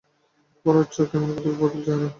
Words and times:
ভরাট 0.65 0.87
চোখ, 0.95 1.05
কেমন 1.11 1.29
পুতুল 1.35 1.53
পুতুল 1.59 1.81
চেহারা। 1.85 2.07